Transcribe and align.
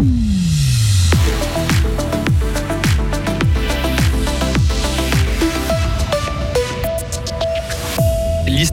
Mm. 0.00 0.47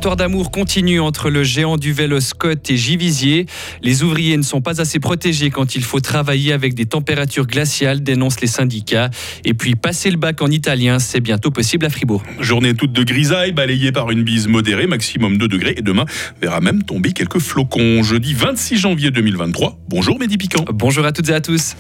L'histoire 0.05 0.18
d'amour 0.18 0.52
continue 0.52 0.99
entre 0.99 1.31
le 1.31 1.44
géant 1.44 1.78
du 1.78 1.91
vélo 1.91 2.20
Scott 2.20 2.70
et 2.70 2.78
Givisier. 2.78 3.47
Les 3.81 4.04
ouvriers 4.04 4.38
ne 4.38 4.43
sont 4.43 4.62
pas 4.62 4.79
assez 4.79 5.00
protégés 5.00 5.50
quand 5.50 5.75
il 5.75 5.84
faut 5.84 6.00
travailler 6.00 6.54
avec 6.54 6.75
des 6.75 6.86
températures 6.86 7.47
glaciales, 7.47 8.04
dénoncent 8.04 8.39
les 8.39 8.46
syndicats. 8.46 9.10
Et 9.46 9.55
puis 9.55 9.73
passer 9.73 10.11
le 10.11 10.18
bac 10.18 10.43
en 10.43 10.52
italien, 10.52 11.00
c'est 11.00 11.21
bientôt 11.21 11.50
possible 11.50 11.88
à 11.88 11.89
Fribourg. 11.89 12.21
Journée 12.39 12.75
toute 12.75 12.93
de 12.93 13.02
grisaille, 13.02 13.52
balayée 13.52 13.91
par 13.91 14.11
une 14.11 14.21
bise 14.21 14.47
modérée, 14.47 14.86
maximum 14.86 15.39
2 15.39 15.47
degrés. 15.47 15.73
Et 15.75 15.82
demain 15.82 16.06
verra 16.39 16.61
même 16.61 16.83
tomber 16.83 17.11
quelques 17.11 17.39
flocons. 17.39 18.04
Jeudi 18.04 18.36
26 18.36 18.78
janvier 18.78 19.10
2023. 19.10 19.79
Bonjour 19.89 20.19
Mehdi 20.19 20.37
Piquant. 20.37 20.65
Bonjour 20.71 21.04
à 21.04 21.14
toutes 21.14 21.29
et 21.29 21.33
à 21.33 21.42
tous. 21.42 21.75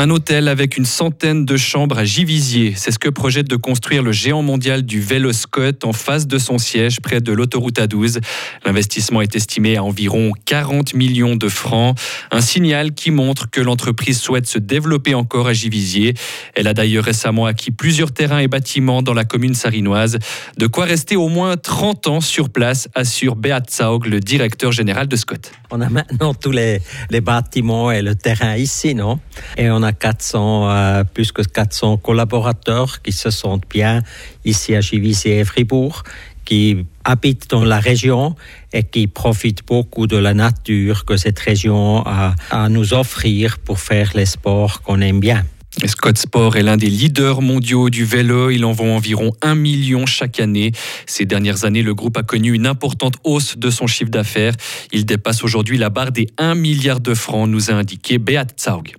Un 0.00 0.08
hôtel 0.08 0.48
avec 0.48 0.78
une 0.78 0.86
centaine 0.86 1.44
de 1.44 1.58
chambres 1.58 1.98
à 1.98 2.04
Givisier. 2.04 2.72
C'est 2.74 2.90
ce 2.90 2.98
que 2.98 3.10
projette 3.10 3.46
de 3.46 3.56
construire 3.56 4.02
le 4.02 4.12
géant 4.12 4.40
mondial 4.40 4.82
du 4.82 4.98
vélo 4.98 5.30
Scott 5.34 5.84
en 5.84 5.92
face 5.92 6.26
de 6.26 6.38
son 6.38 6.56
siège 6.56 7.00
près 7.02 7.20
de 7.20 7.30
l'autoroute 7.32 7.78
A12. 7.78 8.18
L'investissement 8.64 9.20
est 9.20 9.36
estimé 9.36 9.76
à 9.76 9.84
environ 9.84 10.32
40 10.46 10.94
millions 10.94 11.36
de 11.36 11.48
francs. 11.50 11.98
Un 12.30 12.40
signal 12.40 12.94
qui 12.94 13.10
montre 13.10 13.50
que 13.50 13.60
l'entreprise 13.60 14.18
souhaite 14.18 14.46
se 14.46 14.58
développer 14.58 15.12
encore 15.12 15.48
à 15.48 15.52
Givisier. 15.52 16.14
Elle 16.54 16.66
a 16.66 16.72
d'ailleurs 16.72 17.04
récemment 17.04 17.44
acquis 17.44 17.70
plusieurs 17.70 18.12
terrains 18.12 18.38
et 18.38 18.48
bâtiments 18.48 19.02
dans 19.02 19.12
la 19.12 19.26
commune 19.26 19.52
sarinoise. 19.52 20.18
De 20.56 20.66
quoi 20.66 20.86
rester 20.86 21.16
au 21.16 21.28
moins 21.28 21.58
30 21.58 22.06
ans 22.06 22.20
sur 22.22 22.48
place, 22.48 22.88
assure 22.94 23.36
Beat 23.36 23.70
Zaug, 23.70 24.06
le 24.06 24.20
directeur 24.20 24.72
général 24.72 25.08
de 25.08 25.16
Scott. 25.16 25.52
On 25.70 25.82
a 25.82 25.90
maintenant 25.90 26.32
tous 26.32 26.52
les, 26.52 26.80
les 27.10 27.20
bâtiments 27.20 27.92
et 27.92 28.00
le 28.00 28.14
terrain 28.14 28.56
ici, 28.56 28.94
non? 28.94 29.20
Et 29.58 29.70
on 29.70 29.82
a 29.82 29.89
400, 29.92 30.70
euh, 30.70 31.04
plus 31.04 31.32
que 31.32 31.42
400 31.42 31.96
collaborateurs 31.98 33.02
qui 33.02 33.12
se 33.12 33.30
sentent 33.30 33.68
bien 33.68 34.02
ici 34.44 34.74
à 34.74 34.80
Givisier 34.80 35.40
et 35.40 35.44
Fribourg, 35.44 36.02
qui 36.44 36.84
habitent 37.04 37.48
dans 37.50 37.64
la 37.64 37.78
région 37.78 38.34
et 38.72 38.82
qui 38.82 39.06
profitent 39.06 39.66
beaucoup 39.66 40.06
de 40.06 40.16
la 40.16 40.34
nature 40.34 41.04
que 41.04 41.16
cette 41.16 41.38
région 41.38 42.02
a 42.06 42.34
à 42.50 42.68
nous 42.68 42.94
offrir 42.94 43.58
pour 43.58 43.78
faire 43.80 44.10
les 44.14 44.26
sports 44.26 44.82
qu'on 44.82 45.00
aime 45.00 45.20
bien. 45.20 45.44
Scott 45.86 46.18
Sport 46.18 46.56
est 46.56 46.62
l'un 46.62 46.76
des 46.76 46.90
leaders 46.90 47.40
mondiaux 47.40 47.90
du 47.90 48.04
vélo. 48.04 48.50
Il 48.50 48.64
en 48.64 48.72
vend 48.72 48.96
environ 48.96 49.32
un 49.40 49.54
million 49.54 50.04
chaque 50.04 50.40
année. 50.40 50.72
Ces 51.06 51.24
dernières 51.24 51.64
années, 51.64 51.82
le 51.82 51.94
groupe 51.94 52.16
a 52.16 52.22
connu 52.22 52.52
une 52.52 52.66
importante 52.66 53.14
hausse 53.24 53.56
de 53.56 53.70
son 53.70 53.86
chiffre 53.86 54.10
d'affaires. 54.10 54.54
Il 54.92 55.06
dépasse 55.06 55.44
aujourd'hui 55.44 55.78
la 55.78 55.88
barre 55.88 56.12
des 56.12 56.26
1 56.38 56.54
milliard 56.54 57.00
de 57.00 57.14
francs, 57.14 57.48
nous 57.48 57.70
a 57.70 57.74
indiqué 57.74 58.18
Beat 58.18 58.60
Zaug. 58.60 58.94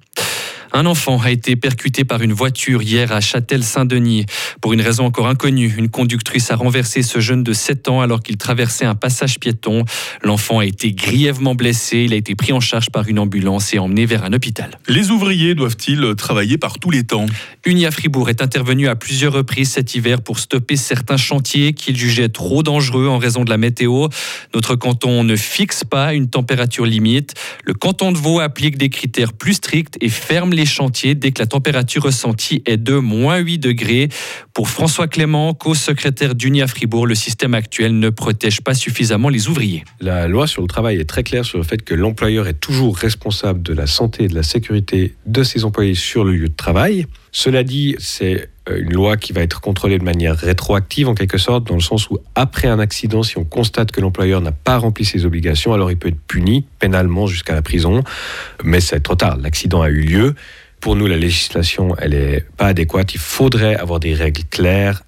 Un 0.73 0.85
enfant 0.85 1.19
a 1.19 1.31
été 1.31 1.55
percuté 1.55 2.05
par 2.05 2.21
une 2.21 2.31
voiture 2.31 2.81
hier 2.81 3.11
à 3.11 3.19
Châtel-Saint-Denis. 3.19 4.25
Pour 4.61 4.71
une 4.71 4.81
raison 4.81 5.05
encore 5.05 5.27
inconnue, 5.27 5.73
une 5.77 5.89
conductrice 5.89 6.49
a 6.49 6.55
renversé 6.55 7.03
ce 7.03 7.19
jeune 7.19 7.43
de 7.43 7.51
7 7.51 7.89
ans 7.89 8.01
alors 8.01 8.21
qu'il 8.21 8.37
traversait 8.37 8.85
un 8.85 8.95
passage 8.95 9.39
piéton. 9.39 9.83
L'enfant 10.23 10.59
a 10.59 10.65
été 10.65 10.93
grièvement 10.93 11.55
blessé. 11.55 12.03
Il 12.05 12.13
a 12.13 12.15
été 12.15 12.35
pris 12.35 12.53
en 12.53 12.61
charge 12.61 12.89
par 12.89 13.09
une 13.09 13.19
ambulance 13.19 13.73
et 13.73 13.79
emmené 13.79 14.05
vers 14.05 14.23
un 14.23 14.31
hôpital. 14.31 14.79
Les 14.87 15.11
ouvriers 15.11 15.55
doivent-ils 15.55 16.15
travailler 16.15 16.57
par 16.57 16.79
tous 16.79 16.89
les 16.89 17.03
temps? 17.03 17.25
Unia 17.65 17.91
Fribourg 17.91 18.29
est 18.29 18.41
intervenu 18.41 18.87
à 18.87 18.95
plusieurs 18.95 19.33
reprises 19.33 19.71
cet 19.71 19.93
hiver 19.93 20.21
pour 20.21 20.39
stopper 20.39 20.77
certains 20.77 21.17
chantiers 21.17 21.73
qu'il 21.73 21.97
jugeait 21.97 22.29
trop 22.29 22.63
dangereux 22.63 23.07
en 23.07 23.17
raison 23.17 23.43
de 23.43 23.49
la 23.49 23.57
météo. 23.57 24.07
Notre 24.53 24.75
canton 24.75 25.23
ne 25.23 25.35
fixe 25.35 25.83
pas 25.83 26.13
une 26.13 26.29
température 26.29 26.85
limite. 26.85 27.33
Le 27.65 27.73
canton 27.73 28.11
de 28.11 28.17
Vaud 28.17 28.39
applique 28.39 28.77
des 28.77 28.89
critères 28.89 29.33
plus 29.33 29.55
stricts 29.55 29.97
et 29.99 30.09
ferme 30.09 30.53
les 30.53 30.60
chantiers 30.65 31.15
dès 31.15 31.31
que 31.31 31.39
la 31.39 31.45
température 31.45 32.03
ressentie 32.03 32.61
est 32.65 32.77
de 32.77 32.95
moins 32.95 33.37
8 33.37 33.59
degrés. 33.59 34.09
Pour 34.53 34.69
François 34.69 35.07
Clément, 35.07 35.53
co-secrétaire 35.53 36.35
d'Unia 36.35 36.67
Fribourg, 36.67 37.07
le 37.07 37.15
système 37.15 37.53
actuel 37.53 37.99
ne 37.99 38.09
protège 38.09 38.61
pas 38.61 38.73
suffisamment 38.73 39.29
les 39.29 39.47
ouvriers. 39.47 39.83
La 39.99 40.27
loi 40.27 40.47
sur 40.47 40.61
le 40.61 40.67
travail 40.67 40.99
est 40.99 41.05
très 41.05 41.23
claire 41.23 41.45
sur 41.45 41.57
le 41.57 41.63
fait 41.63 41.81
que 41.81 41.93
l'employeur 41.93 42.47
est 42.47 42.59
toujours 42.59 42.97
responsable 42.97 43.61
de 43.61 43.73
la 43.73 43.87
santé 43.87 44.25
et 44.25 44.27
de 44.27 44.35
la 44.35 44.43
sécurité 44.43 45.15
de 45.25 45.43
ses 45.43 45.65
employés 45.65 45.95
sur 45.95 46.23
le 46.23 46.33
lieu 46.33 46.49
de 46.49 46.55
travail. 46.55 47.05
Cela 47.31 47.63
dit, 47.63 47.95
c'est 47.97 48.49
euh, 48.69 48.81
une 48.81 48.93
loi 48.93 49.15
qui 49.17 49.31
va 49.31 49.41
être 49.41 49.61
contrôlée 49.61 49.97
de 49.97 50.03
manière 50.03 50.35
rétroactive 50.35 51.07
en 51.07 51.15
quelque 51.15 51.37
sorte, 51.37 51.65
dans 51.65 51.75
le 51.75 51.81
sens 51.81 52.09
où 52.09 52.19
après 52.35 52.67
un 52.67 52.79
accident, 52.79 53.23
si 53.23 53.37
on 53.37 53.45
constate 53.45 53.91
que 53.91 54.01
l'employeur 54.01 54.41
n'a 54.41 54.51
pas 54.51 54.77
rempli 54.77 55.05
ses 55.05 55.25
obligations, 55.25 55.73
alors 55.73 55.91
il 55.91 55.97
peut 55.97 56.09
être 56.09 56.19
puni 56.27 56.65
pénalement 56.79 57.27
jusqu'à 57.27 57.53
la 57.53 57.61
prison. 57.61 58.03
Mais 58.63 58.81
c'est 58.81 58.99
trop 58.99 59.15
tard, 59.15 59.37
l'accident 59.37 59.81
a 59.81 59.89
eu 59.89 60.01
lieu. 60.01 60.35
Pour 60.81 60.95
nous, 60.95 61.07
la 61.07 61.17
législation, 61.17 61.95
elle 61.99 62.11
n'est 62.11 62.43
pas 62.57 62.67
adéquate. 62.67 63.13
Il 63.13 63.19
faudrait 63.19 63.75
avoir 63.75 63.99
des 63.99 64.13
règles 64.13 64.43
claires 64.49 65.03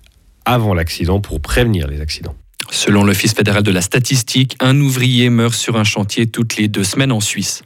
avant 0.45 0.73
l'accident 0.73 1.19
pour 1.19 1.41
prévenir 1.41 1.87
les 1.87 1.99
accidents. 1.99 2.35
Selon 2.69 3.03
l'Office 3.03 3.33
fédéral 3.33 3.63
de 3.63 3.71
la 3.71 3.81
statistique, 3.81 4.55
un 4.59 4.79
ouvrier 4.79 5.29
meurt 5.29 5.53
sur 5.53 5.75
un 5.75 5.83
chantier 5.83 6.27
toutes 6.27 6.57
les 6.57 6.67
deux 6.67 6.83
semaines 6.83 7.11
en 7.11 7.19
Suisse. 7.19 7.63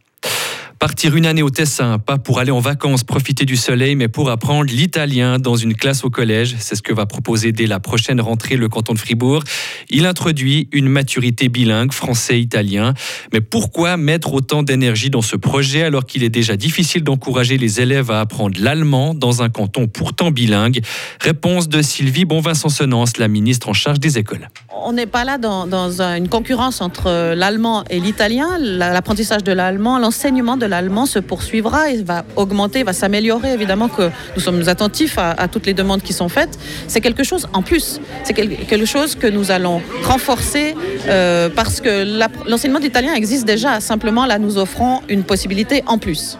Partir 0.79 1.15
une 1.15 1.25
année 1.25 1.41
au 1.41 1.49
Tessin, 1.49 1.97
pas 1.97 2.19
pour 2.19 2.37
aller 2.37 2.51
en 2.51 2.59
vacances, 2.59 3.03
profiter 3.03 3.45
du 3.45 3.55
soleil, 3.55 3.95
mais 3.95 4.07
pour 4.07 4.29
apprendre 4.29 4.69
l'italien 4.69 5.39
dans 5.39 5.55
une 5.55 5.73
classe 5.73 6.03
au 6.03 6.11
collège. 6.11 6.55
C'est 6.59 6.75
ce 6.75 6.83
que 6.83 6.93
va 6.93 7.07
proposer 7.07 7.51
dès 7.51 7.65
la 7.65 7.79
prochaine 7.79 8.21
rentrée 8.21 8.57
le 8.57 8.69
canton 8.69 8.93
de 8.93 8.99
Fribourg. 8.99 9.43
Il 9.89 10.05
introduit 10.05 10.69
une 10.71 10.87
maturité 10.87 11.49
bilingue 11.49 11.91
français-italien. 11.91 12.93
Mais 13.33 13.41
pourquoi 13.41 13.97
mettre 13.97 14.33
autant 14.33 14.61
d'énergie 14.61 15.09
dans 15.09 15.23
ce 15.23 15.35
projet 15.35 15.81
alors 15.81 16.05
qu'il 16.05 16.23
est 16.23 16.29
déjà 16.29 16.55
difficile 16.55 17.03
d'encourager 17.03 17.57
les 17.57 17.81
élèves 17.81 18.11
à 18.11 18.19
apprendre 18.19 18.59
l'allemand 18.61 19.15
dans 19.15 19.41
un 19.41 19.49
canton 19.49 19.87
pourtant 19.87 20.29
bilingue? 20.29 20.81
Réponse 21.19 21.69
de 21.69 21.81
Sylvie 21.81 22.25
Bonvin-Sonsonance, 22.25 23.17
la 23.17 23.27
ministre 23.27 23.69
en 23.69 23.73
charge 23.73 23.99
des 23.99 24.19
écoles. 24.19 24.47
On 24.83 24.93
n'est 24.93 25.07
pas 25.07 25.23
là 25.23 25.39
dans, 25.39 26.01
une 26.01 26.29
concurrence 26.29 26.81
entre 26.81 27.33
l'allemand 27.33 27.83
et 27.89 27.99
l'italien. 27.99 28.59
L'apprentissage 28.59 29.43
de 29.43 29.51
l'allemand, 29.51 29.97
l'enseignement 29.97 30.55
de 30.55 30.66
l'allemand 30.67 31.05
se 31.05 31.19
poursuivra 31.19 31.89
et 31.89 32.03
va 32.03 32.23
augmenter, 32.35 32.83
va 32.83 32.93
s'améliorer. 32.93 33.53
Évidemment 33.53 33.87
que 33.87 34.09
nous 34.35 34.41
sommes 34.41 34.67
attentifs 34.67 35.17
à, 35.17 35.47
toutes 35.47 35.65
les 35.65 35.73
demandes 35.73 36.01
qui 36.01 36.13
sont 36.13 36.29
faites. 36.29 36.57
C'est 36.87 37.01
quelque 37.01 37.23
chose 37.23 37.47
en 37.53 37.61
plus. 37.61 37.99
C'est 38.23 38.33
quelque 38.33 38.85
chose 38.85 39.15
que 39.15 39.27
nous 39.27 39.51
allons 39.51 39.81
renforcer 40.03 40.75
euh, 41.07 41.49
parce 41.49 41.81
que 41.81 42.47
l'enseignement 42.49 42.79
d'italien 42.79 43.13
existe 43.13 43.45
déjà. 43.45 43.79
Simplement, 43.79 44.25
là, 44.25 44.39
nous 44.39 44.57
offrons 44.57 45.01
une 45.09 45.23
possibilité 45.23 45.83
en 45.87 45.97
plus. 45.97 46.37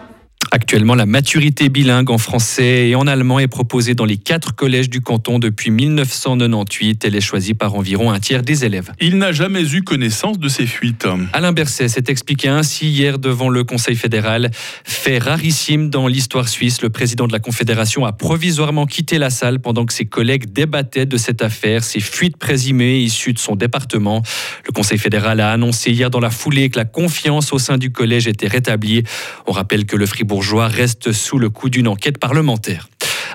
Actuellement, 0.50 0.94
la 0.94 1.04
maturité 1.04 1.68
bilingue 1.68 2.10
en 2.10 2.16
français 2.16 2.88
et 2.88 2.94
en 2.94 3.06
allemand 3.06 3.38
est 3.38 3.48
proposée 3.48 3.94
dans 3.94 4.06
les 4.06 4.16
quatre 4.16 4.54
collèges 4.54 4.88
du 4.88 5.00
canton 5.00 5.38
depuis 5.38 5.70
1998. 5.70 7.04
Elle 7.04 7.16
est 7.16 7.20
choisie 7.20 7.52
par 7.52 7.74
environ 7.74 8.10
un 8.10 8.18
tiers 8.18 8.42
des 8.42 8.64
élèves. 8.64 8.92
Il 9.00 9.18
n'a 9.18 9.32
jamais 9.32 9.74
eu 9.74 9.82
connaissance 9.82 10.38
de 10.38 10.48
ces 10.48 10.66
fuites. 10.66 11.06
Alain 11.34 11.52
Berset 11.52 11.88
s'est 11.88 12.04
expliqué 12.08 12.48
ainsi 12.48 12.88
hier 12.88 13.18
devant 13.18 13.50
le 13.50 13.62
Conseil 13.64 13.96
fédéral. 13.96 14.50
Fait 14.84 15.18
rarissime 15.18 15.90
dans 15.90 16.06
l'histoire 16.06 16.48
suisse, 16.48 16.80
le 16.80 16.88
président 16.88 17.26
de 17.26 17.32
la 17.32 17.40
Confédération 17.40 18.06
a 18.06 18.12
provisoirement 18.12 18.86
quitté 18.86 19.18
la 19.18 19.30
salle 19.30 19.60
pendant 19.60 19.84
que 19.84 19.92
ses 19.92 20.06
collègues 20.06 20.52
débattaient 20.52 21.06
de 21.06 21.16
cette 21.18 21.42
affaire, 21.42 21.84
ces 21.84 22.00
fuites 22.00 22.38
présumées 22.38 23.00
issues 23.00 23.34
de 23.34 23.38
son 23.38 23.54
département. 23.54 24.22
Le 24.66 24.72
Conseil 24.72 24.98
fédéral 24.98 25.40
a 25.40 25.52
annoncé 25.52 25.90
hier 25.90 26.10
dans 26.10 26.20
la 26.20 26.30
foulée 26.30 26.70
que 26.70 26.78
la 26.78 26.84
confiance 26.86 27.52
au 27.52 27.58
sein 27.58 27.76
du 27.76 27.92
collège 27.92 28.26
était 28.26 28.48
rétablie. 28.48 29.02
On 29.46 29.52
rappelle 29.52 29.84
que 29.84 29.96
le 29.96 30.06
Fribourg 30.06 30.37
bourgeois 30.38 30.68
reste 30.68 31.10
sous 31.10 31.36
le 31.36 31.50
coup 31.50 31.68
d'une 31.68 31.88
enquête 31.88 32.16
parlementaire. 32.16 32.88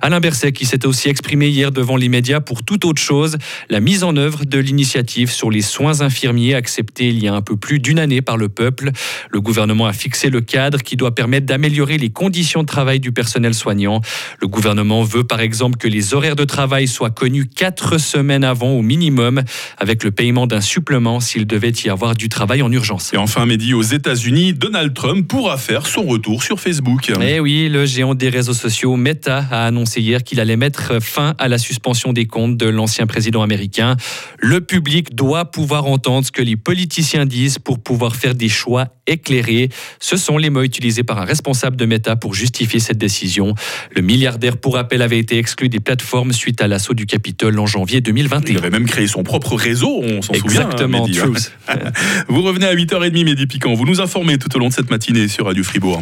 Alain 0.04 0.20
Berset 0.20 0.52
qui 0.52 0.66
s'est 0.66 0.86
aussi 0.86 1.08
exprimé 1.08 1.48
hier 1.48 1.72
devant 1.72 1.96
les 1.96 2.10
médias 2.10 2.42
pour 2.42 2.64
toute 2.64 2.84
autre 2.84 3.02
chose, 3.02 3.38
la 3.70 3.80
mise 3.80 4.04
en 4.04 4.18
œuvre 4.18 4.44
de 4.44 4.60
l'initiative 4.60 5.32
sur 5.32 5.50
les 5.50 5.62
soins 5.62 6.02
infirmiers 6.02 6.56
acceptée 6.56 7.08
il 7.08 7.24
y 7.24 7.30
a 7.30 7.34
un 7.34 7.42
peu 7.42 7.56
plus 7.56 7.80
d'une 7.80 8.00
année 8.00 8.22
par 8.22 8.36
le 8.36 8.50
peuple. 8.50 8.92
Le 9.32 9.40
gouvernement 9.40 9.86
a 9.86 9.94
fixé 9.94 10.30
le 10.30 10.42
cadre 10.42 10.80
qui 10.80 10.98
doit 10.98 11.16
permettre 11.16 11.46
d'améliorer 11.46 11.98
les 11.98 12.10
conditions 12.10 12.64
de 12.64 12.68
travail 12.68 13.00
du 13.00 13.14
personnel 13.14 13.54
soignant. 13.54 14.02
Le 14.42 14.48
gouvernement 14.50 15.04
veut 15.04 15.24
par 15.24 15.40
exemple 15.40 15.78
que 15.78 15.88
les 15.88 16.14
horaires 16.14 16.36
de 16.36 16.44
travail 16.44 16.90
soient 16.90 17.10
connus 17.10 17.48
quatre 17.48 17.98
semaines 17.98 18.44
avant 18.44 18.72
au 18.72 18.82
minimum, 18.82 19.42
avec 19.78 20.04
le 20.04 20.12
paiement 20.12 20.48
d'un 20.48 20.60
supplément 20.60 21.22
s'il 21.22 21.48
devait 21.48 21.72
y 21.86 21.88
avoir 21.88 22.14
du 22.14 22.28
travail 22.28 22.62
en 22.62 22.74
urgence. 22.74 23.14
Et 23.14 23.18
enfin, 23.18 23.46
Mehdi, 23.46 23.74
aux 23.74 23.82
États-Unis, 23.82 24.52
Donald 24.52 24.94
Trump 24.94 25.26
pourra 25.30 25.56
faire 25.56 25.88
son 25.88 26.04
retour 26.04 26.44
sur 26.44 26.60
Facebook. 26.60 27.10
Eh 27.22 27.40
oui, 27.40 27.70
le 27.70 27.86
géant 27.86 28.16
des 28.16 28.28
réseaux 28.28 28.54
sociaux 28.54 28.98
Meta 28.98 29.46
a 29.50 29.66
annoncé 29.68 29.93
annoncé 29.94 30.02
hier 30.02 30.24
qu'il 30.24 30.40
allait 30.40 30.58
mettre 30.58 31.02
fin 31.02 31.36
à 31.38 31.48
la 31.48 31.58
suspension 31.58 32.14
des 32.14 32.26
comptes 32.26 32.58
de 32.58 32.68
l'ancien 32.68 33.06
président 33.06 33.42
américain. 33.42 33.96
Le 34.40 34.62
public 34.62 35.16
doit 35.16 35.46
pouvoir 35.46 35.86
entendre 35.86 36.26
ce 36.26 36.32
que 36.32 36.42
les 36.42 36.56
politiciens 36.56 37.26
disent 37.26 37.60
pour 37.60 37.80
pouvoir 37.80 38.16
faire 38.16 38.36
des 38.36 38.50
choix 38.50 38.88
éclairés. 39.08 39.70
Ce 40.00 40.18
sont 40.18 40.38
les 40.38 40.50
mots 40.50 40.64
utilisés 40.64 41.04
par 41.04 41.20
un 41.20 41.26
responsable 41.26 41.76
de 41.76 41.86
Meta 41.86 42.16
pour 42.16 42.34
justifier 42.34 42.80
cette 42.80 42.98
décision. 42.98 43.54
Le 43.96 44.02
milliardaire, 44.02 44.58
pour 44.58 44.76
rappel, 44.76 45.02
avait 45.02 45.20
été 45.20 45.38
exclu 45.38 45.70
des 45.70 45.80
plateformes 45.80 46.34
suite 46.34 46.62
à 46.62 46.68
l'assaut 46.68 46.94
du 46.94 47.06
Capitole 47.06 47.60
en 47.60 47.66
janvier 47.66 48.02
2021. 48.02 48.52
Il 48.54 48.58
avait 48.58 48.70
même 48.70 48.86
créé 48.88 49.08
son 49.08 49.24
propre 49.24 49.56
réseau, 49.56 50.02
on 50.02 50.22
s'en 50.22 50.34
souvient. 50.34 50.62
hein, 50.62 50.70
Exactement, 50.72 51.06
hein. 51.06 51.12
Truth. 51.14 51.52
Vous 52.30 52.42
revenez 52.42 52.66
à 52.66 52.76
8h30, 52.76 53.24
Mehdi 53.24 53.48
Piquant. 53.48 53.74
Vous 53.74 53.86
nous 53.86 54.02
informez 54.02 54.38
tout 54.38 54.54
au 54.56 54.60
long 54.60 54.70
de 54.70 54.74
cette 54.74 54.90
matinée 54.90 55.28
sur 55.28 55.46
Radio 55.46 55.64
Fribourg. 55.64 56.02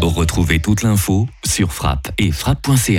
Retrouvez 0.00 0.58
toute 0.58 0.82
l'info 0.82 1.28
sur 1.44 1.72
frappe 1.72 2.10
et 2.18 2.32
frappe.ch. 2.32 2.98